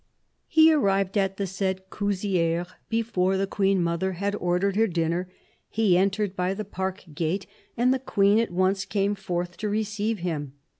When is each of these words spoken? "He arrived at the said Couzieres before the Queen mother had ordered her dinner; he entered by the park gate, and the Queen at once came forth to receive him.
"He 0.47 0.73
arrived 0.73 1.15
at 1.15 1.37
the 1.37 1.45
said 1.45 1.87
Couzieres 1.91 2.71
before 2.89 3.37
the 3.37 3.45
Queen 3.45 3.83
mother 3.83 4.13
had 4.13 4.33
ordered 4.37 4.75
her 4.75 4.87
dinner; 4.87 5.29
he 5.69 5.95
entered 5.95 6.35
by 6.35 6.55
the 6.55 6.65
park 6.65 7.03
gate, 7.13 7.45
and 7.77 7.93
the 7.93 7.99
Queen 7.99 8.39
at 8.39 8.49
once 8.49 8.83
came 8.83 9.13
forth 9.13 9.57
to 9.57 9.69
receive 9.69 10.17
him. 10.17 10.53